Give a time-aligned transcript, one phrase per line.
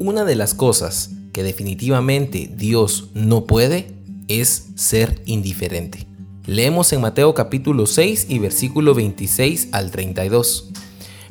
[0.00, 3.96] Una de las cosas que definitivamente Dios no puede
[4.28, 6.06] es ser indiferente.
[6.46, 10.70] Leemos en Mateo capítulo 6 y versículo 26 al 32.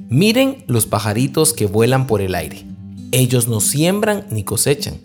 [0.09, 2.65] Miren los pajaritos que vuelan por el aire.
[3.13, 4.95] Ellos no siembran ni cosechan,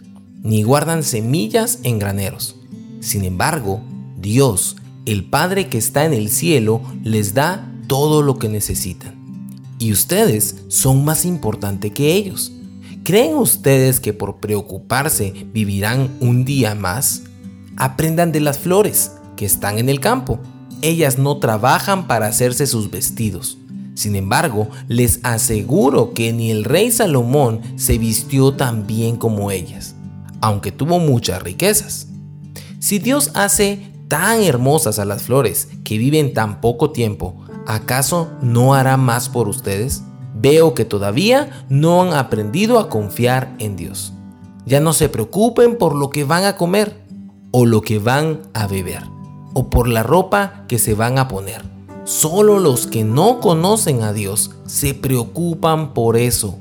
[0.42, 2.56] ni guardan semillas en graneros.
[2.98, 3.80] Sin embargo,
[4.18, 4.74] Dios,
[5.06, 9.14] el Padre que está en el cielo, les da todo lo que necesitan.
[9.78, 12.50] Y ustedes son más importantes que ellos.
[13.04, 17.22] ¿Creen ustedes que por preocuparse vivirán un día más?
[17.76, 20.38] Aprendan de las flores que están en el campo.
[20.82, 23.58] Ellas no trabajan para hacerse sus vestidos.
[23.94, 29.96] Sin embargo, les aseguro que ni el rey Salomón se vistió tan bien como ellas,
[30.40, 32.06] aunque tuvo muchas riquezas.
[32.78, 37.34] Si Dios hace tan hermosas a las flores que viven tan poco tiempo,
[37.66, 40.02] ¿acaso no hará más por ustedes?
[40.42, 44.12] Veo que todavía no han aprendido a confiar en Dios.
[44.66, 47.00] Ya no se preocupen por lo que van a comer
[47.52, 49.04] o lo que van a beber
[49.54, 51.62] o por la ropa que se van a poner.
[52.02, 56.58] Solo los que no conocen a Dios se preocupan por eso.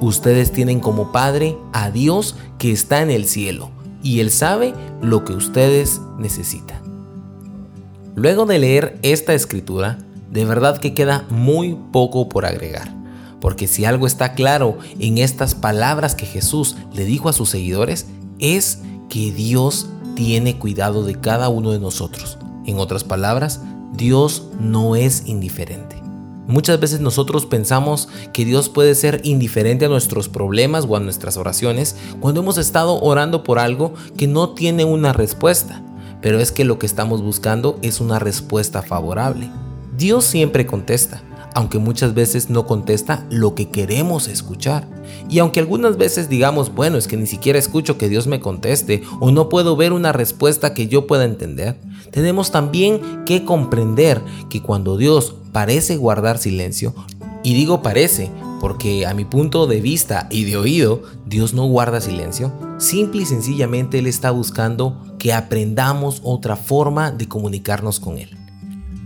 [0.00, 5.24] Ustedes tienen como Padre a Dios que está en el cielo y Él sabe lo
[5.24, 6.78] que ustedes necesitan.
[8.14, 9.98] Luego de leer esta escritura,
[10.30, 13.03] de verdad que queda muy poco por agregar.
[13.44, 18.06] Porque si algo está claro en estas palabras que Jesús le dijo a sus seguidores,
[18.38, 18.78] es
[19.10, 19.86] que Dios
[20.16, 22.38] tiene cuidado de cada uno de nosotros.
[22.64, 23.60] En otras palabras,
[23.92, 26.02] Dios no es indiferente.
[26.46, 31.36] Muchas veces nosotros pensamos que Dios puede ser indiferente a nuestros problemas o a nuestras
[31.36, 35.82] oraciones cuando hemos estado orando por algo que no tiene una respuesta,
[36.22, 39.50] pero es que lo que estamos buscando es una respuesta favorable.
[39.98, 41.22] Dios siempre contesta,
[41.54, 44.88] aunque muchas veces no contesta lo que queremos escuchar.
[45.30, 49.02] Y aunque algunas veces digamos, bueno, es que ni siquiera escucho que Dios me conteste
[49.20, 51.78] o no puedo ver una respuesta que yo pueda entender,
[52.10, 56.94] tenemos también que comprender que cuando Dios parece guardar silencio,
[57.44, 62.00] y digo parece porque a mi punto de vista y de oído, Dios no guarda
[62.00, 68.30] silencio, simple y sencillamente Él está buscando que aprendamos otra forma de comunicarnos con Él.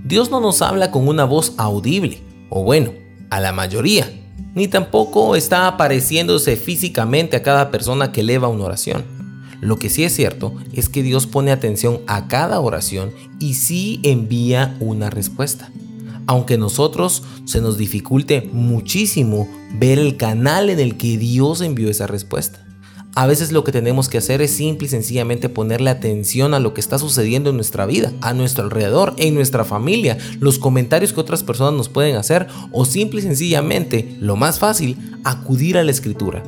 [0.04, 2.92] Dios no nos habla con una voz audible, o bueno,
[3.30, 4.10] a la mayoría,
[4.54, 9.04] ni tampoco está apareciéndose físicamente a cada persona que eleva una oración.
[9.60, 14.00] Lo que sí es cierto es que Dios pone atención a cada oración y sí
[14.04, 15.70] envía una respuesta.
[16.26, 22.06] Aunque nosotros se nos dificulte muchísimo ver el canal en el que Dios envió esa
[22.06, 22.64] respuesta.
[23.18, 26.72] A veces lo que tenemos que hacer es simple y sencillamente ponerle atención a lo
[26.72, 31.18] que está sucediendo en nuestra vida, a nuestro alrededor, en nuestra familia, los comentarios que
[31.18, 35.90] otras personas nos pueden hacer o simple y sencillamente, lo más fácil, acudir a la
[35.90, 36.44] escritura.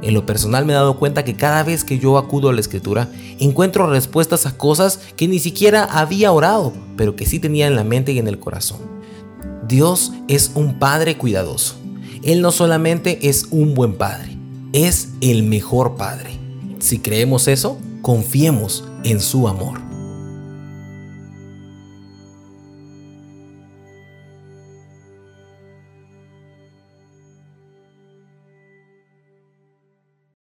[0.00, 2.60] En lo personal me he dado cuenta que cada vez que yo acudo a la
[2.60, 3.08] escritura,
[3.40, 7.82] encuentro respuestas a cosas que ni siquiera había orado, pero que sí tenía en la
[7.82, 8.78] mente y en el corazón.
[9.66, 11.74] Dios es un Padre cuidadoso.
[12.22, 14.31] Él no solamente es un buen Padre,
[14.72, 16.30] es el mejor Padre.
[16.80, 19.91] Si creemos eso, confiemos en su amor.